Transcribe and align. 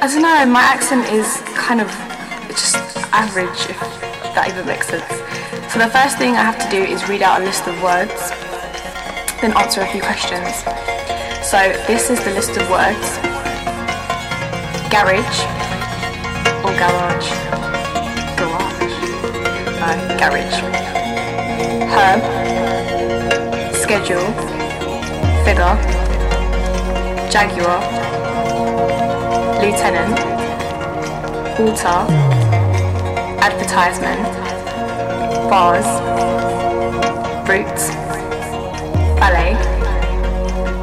I 0.00 0.06
don't 0.06 0.22
know, 0.22 0.46
my 0.46 0.62
accent 0.62 1.10
is 1.12 1.42
kind 1.58 1.80
of 1.80 1.88
just 2.50 2.76
average, 3.10 3.66
if 3.68 3.78
that 4.32 4.46
even 4.48 4.64
makes 4.64 4.86
sense. 4.86 5.10
So 5.72 5.80
the 5.80 5.90
first 5.90 6.16
thing 6.18 6.36
I 6.38 6.42
have 6.46 6.58
to 6.62 6.70
do 6.70 6.78
is 6.78 7.08
read 7.08 7.20
out 7.20 7.42
a 7.42 7.44
list 7.44 7.66
of 7.66 7.74
words, 7.82 8.30
then 9.42 9.50
answer 9.58 9.82
a 9.82 9.86
few 9.90 10.00
questions. 10.00 10.54
So 11.42 11.58
this 11.90 12.10
is 12.10 12.22
the 12.22 12.30
list 12.30 12.54
of 12.54 12.70
words. 12.70 13.18
Garage 14.86 15.38
or 16.62 16.70
garage? 16.78 17.28
Garage. 18.38 18.98
No, 19.82 19.90
garage. 20.14 20.62
Herb. 21.90 22.22
Schedule. 23.74 24.30
Figure. 25.42 25.74
Jaguar. 27.30 28.07
Lieutenant. 29.68 30.18
Altar. 31.60 32.06
Advertisement. 33.38 34.22
Bars. 35.50 35.84
Fruit. 37.44 37.78
Ballet. 39.20 39.52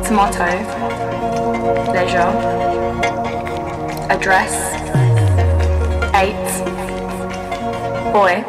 Tomato. 0.06 0.46
Leisure. 1.94 2.30
Address. 4.12 4.54
Eight. 6.14 6.46
Boy. 8.14 8.45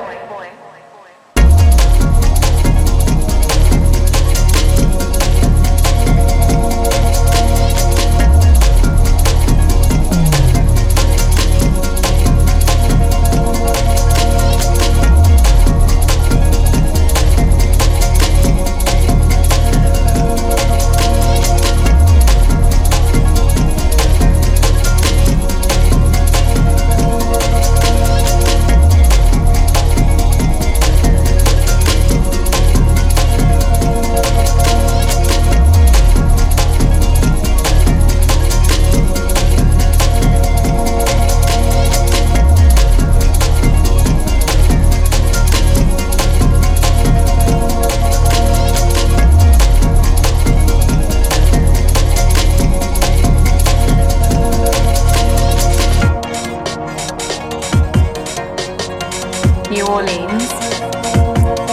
New 59.71 59.85
Orleans, 59.89 60.49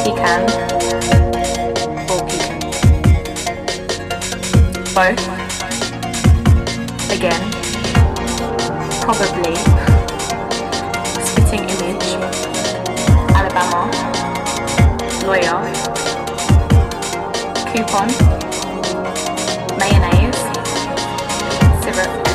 pecan, 0.03 0.43
or 2.09 2.25
pecan. 2.27 2.59
Both. 4.95 5.23
Again. 7.11 7.41
Probably. 9.01 9.55
Spitting 11.23 11.69
image. 11.69 12.09
Alabama. 13.35 13.91
Lawyer. 15.27 15.61
Coupon. 17.71 18.07
Mayonnaise. 19.77 20.41
Syrup. 21.83 22.32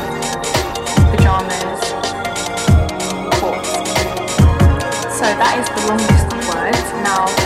Is 5.59 5.69
the 5.71 5.87
longest 5.89 6.31
words. 6.47 6.89
Now 7.03 7.38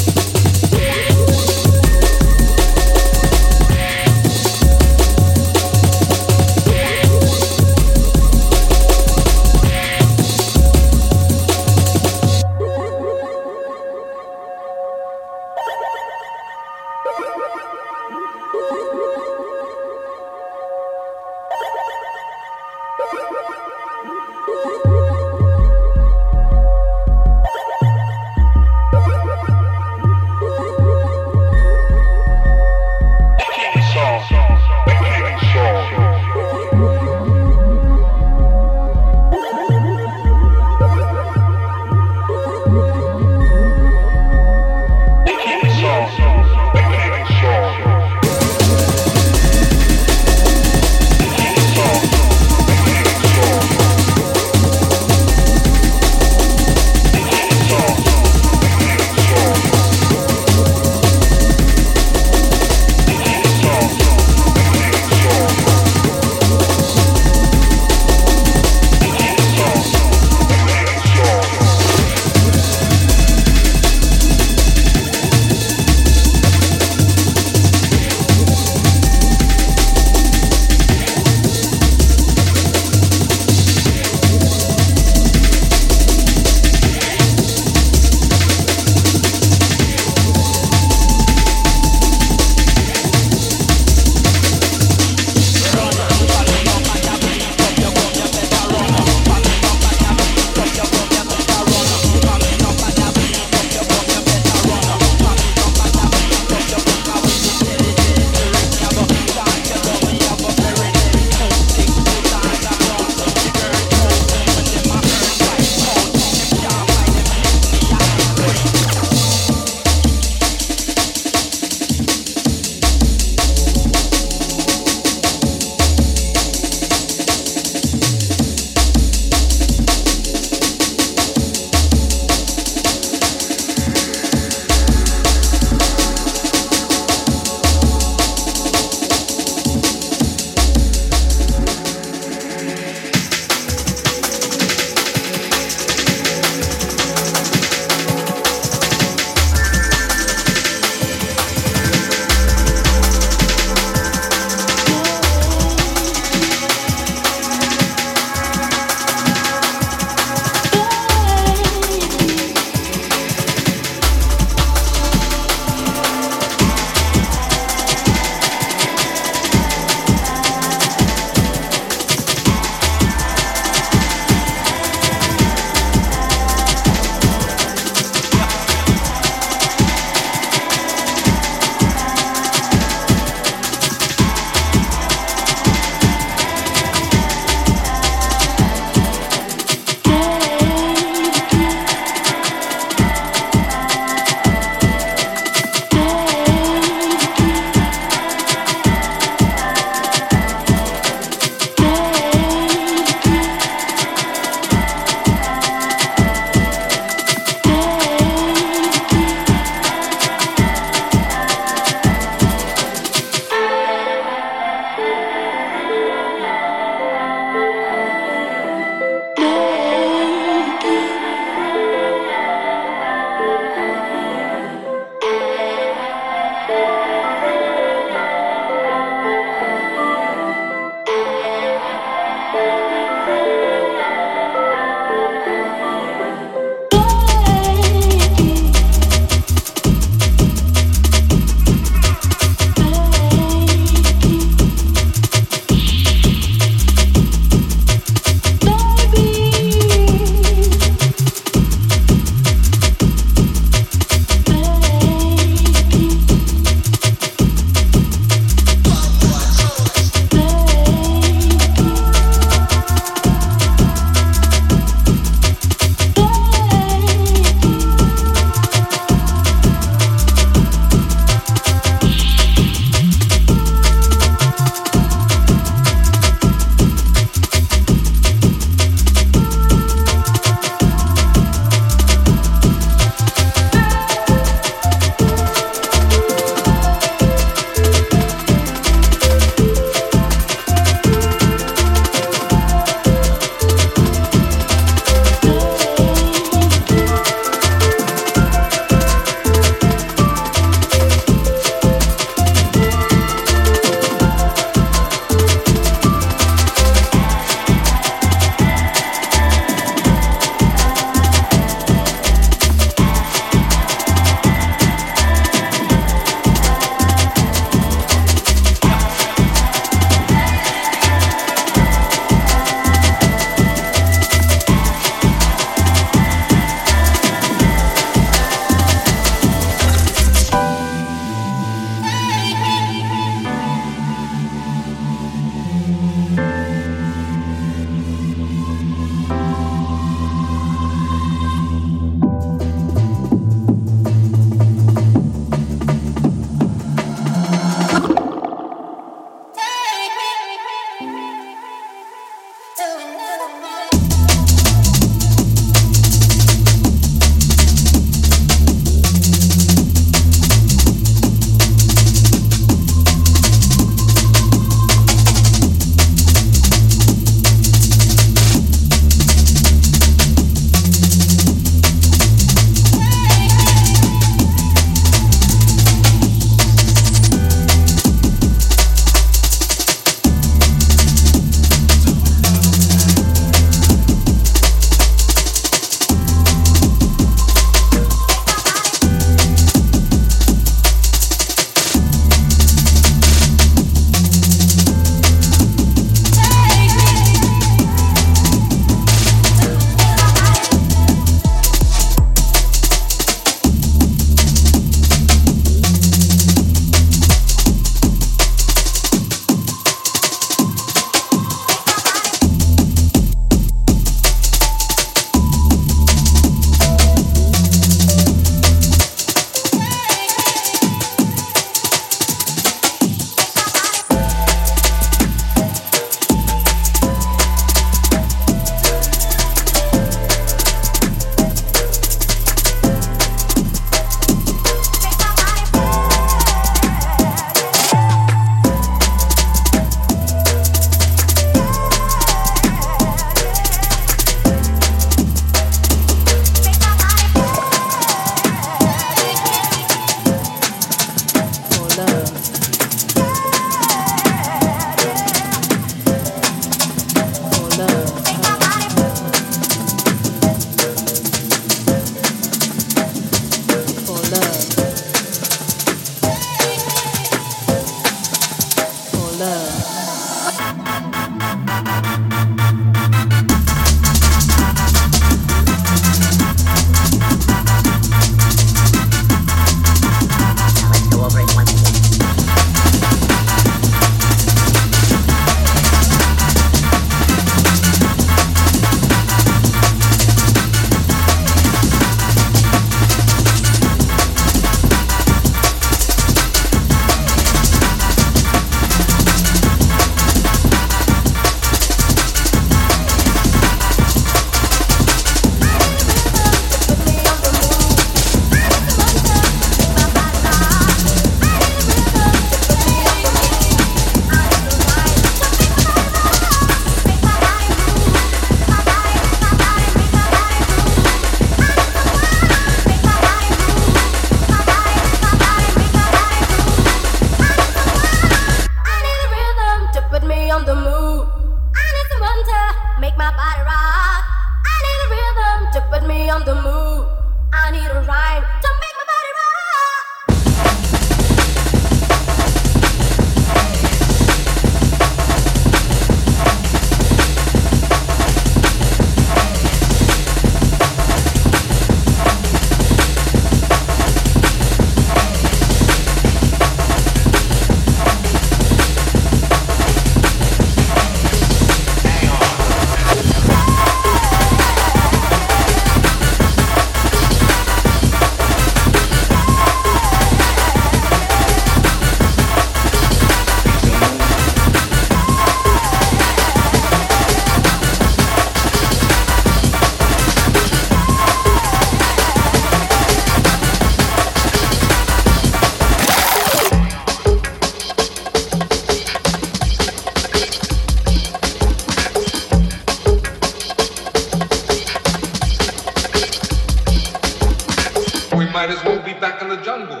might 598.54 598.70
as 598.70 598.84
well 598.84 599.04
be 599.04 599.12
back 599.14 599.42
in 599.42 599.48
the 599.48 599.56
jungle. 599.56 600.00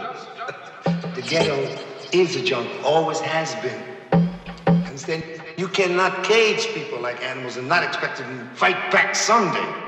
The 1.16 1.22
ghetto 1.22 1.68
is 2.12 2.36
a 2.36 2.44
jungle, 2.44 2.72
always 2.84 3.18
has 3.18 3.52
been. 3.56 3.82
Understand? 4.86 5.24
You 5.56 5.66
cannot 5.66 6.22
cage 6.22 6.68
people 6.68 7.00
like 7.00 7.20
animals 7.20 7.56
and 7.56 7.68
not 7.68 7.82
expect 7.82 8.18
them 8.18 8.38
to 8.38 8.54
fight 8.54 8.92
back 8.92 9.16
someday. 9.16 9.83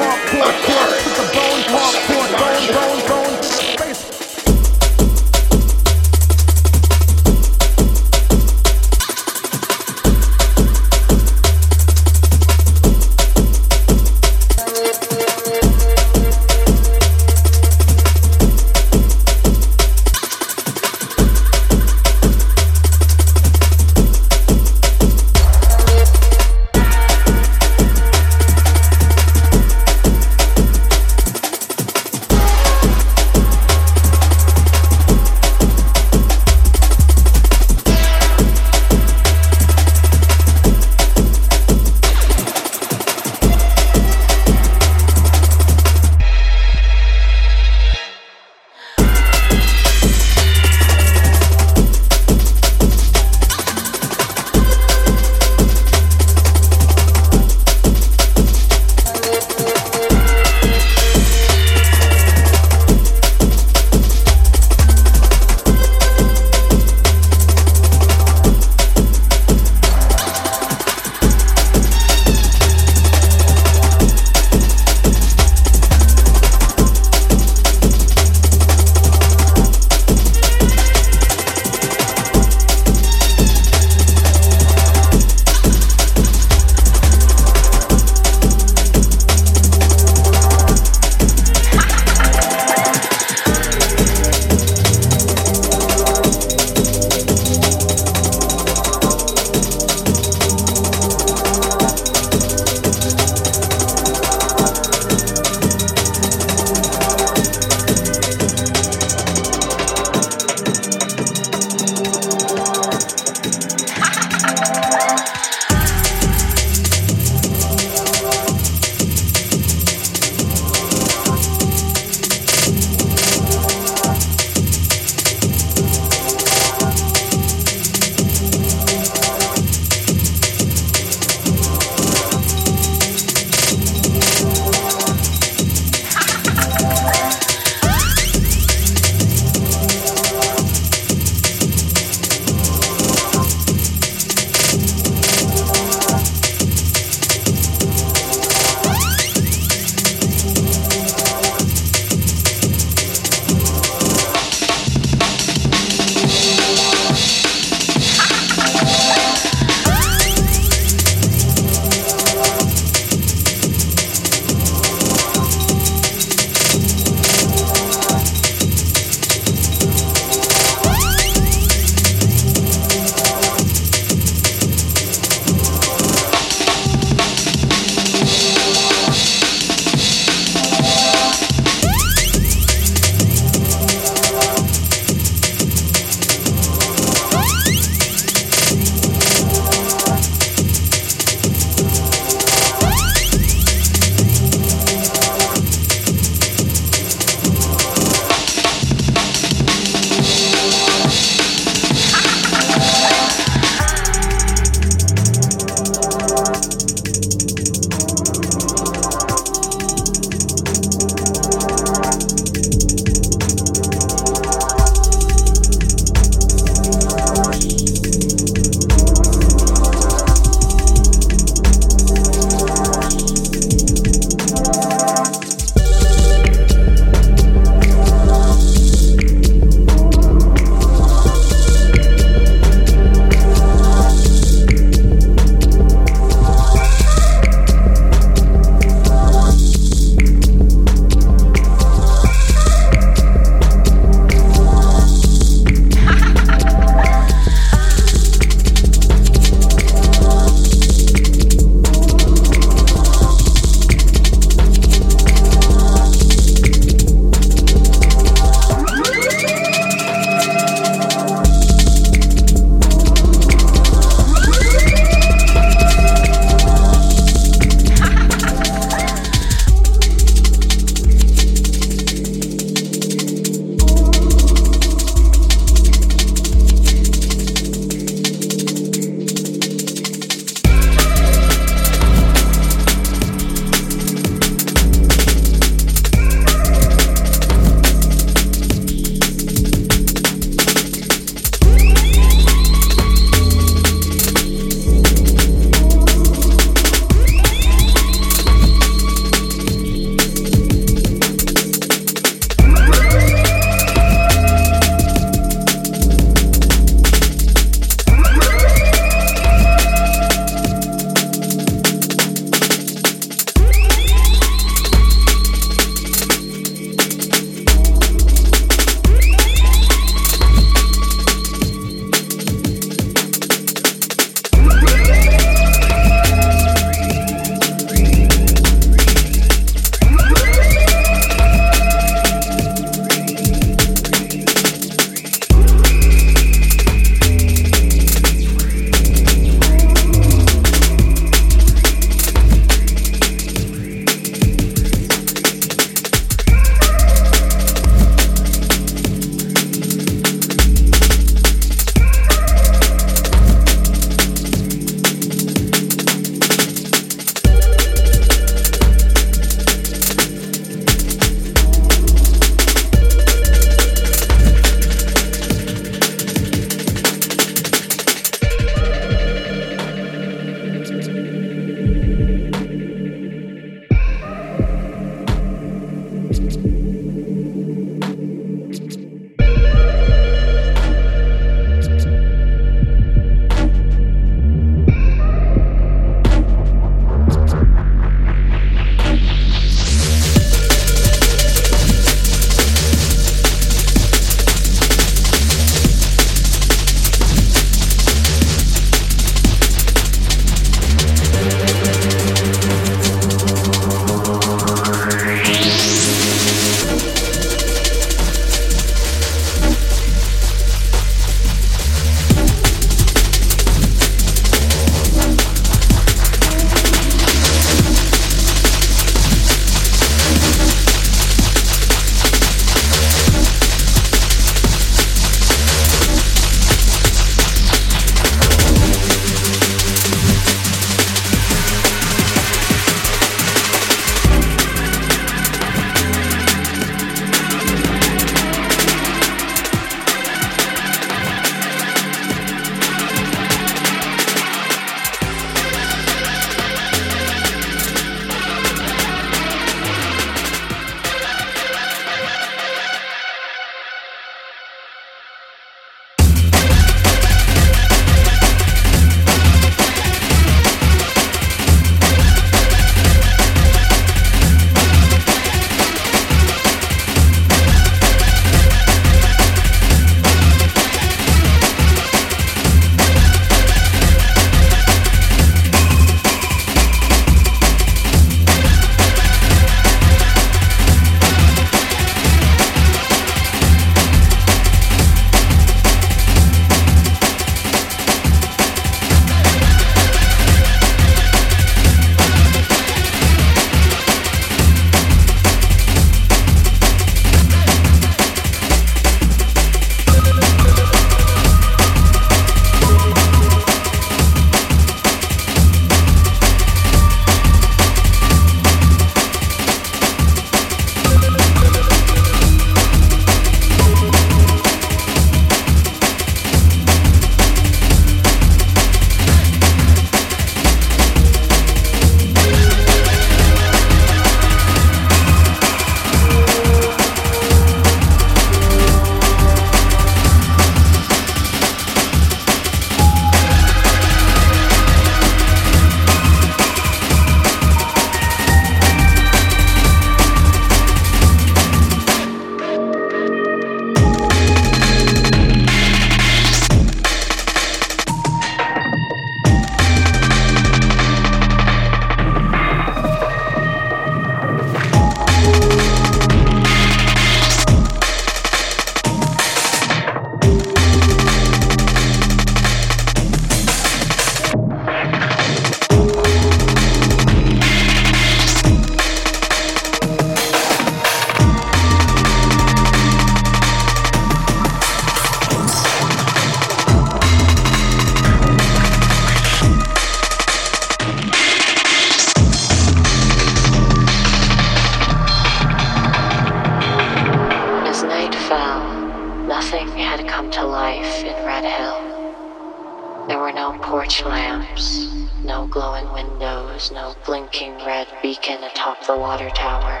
Nothing 589.66 589.98
had 589.98 590.28
come 590.28 590.48
to 590.52 590.64
life 590.64 591.24
in 591.24 591.34
Red 591.44 591.64
Hill. 591.64 593.26
There 593.26 593.40
were 593.40 593.50
no 593.50 593.76
porch 593.82 594.24
lamps, 594.24 595.12
no 595.42 595.66
glowing 595.66 596.12
windows, 596.12 596.92
no 596.92 597.16
blinking 597.26 597.74
red 597.84 598.06
beacon 598.22 598.62
atop 598.62 599.04
the 599.08 599.16
water 599.16 599.50
tower. 599.50 600.00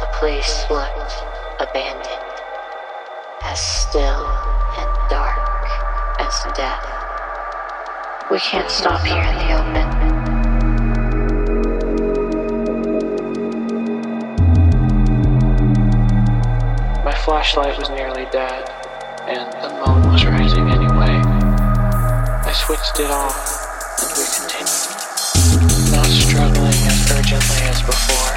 The 0.00 0.08
place 0.18 0.66
looked 0.68 1.22
abandoned, 1.60 2.34
as 3.44 3.60
still 3.60 4.26
and 4.76 4.90
dark 5.08 5.38
as 6.18 6.42
death. 6.56 6.84
We 8.28 8.40
can't 8.40 8.68
stop 8.68 9.02
here 9.02 9.22
in 9.22 9.36
the 9.36 9.52
open. 9.54 10.11
flashlight 17.32 17.78
was 17.78 17.88
nearly 17.88 18.26
dead, 18.30 18.68
and 19.26 19.50
the 19.64 19.70
moon 19.80 20.12
was 20.12 20.22
rising 20.26 20.68
anyway. 20.68 21.16
I 22.44 22.52
switched 22.52 23.00
it 23.00 23.10
off, 23.10 23.40
and 24.02 24.10
we 24.20 24.24
continued, 24.36 25.96
not 25.96 26.04
struggling 26.12 26.76
as 26.92 27.10
urgently 27.10 27.62
as 27.72 27.80
before. 27.80 28.31